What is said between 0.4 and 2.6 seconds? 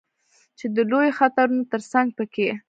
چې د لویو خطرونو ترڅنګ په کې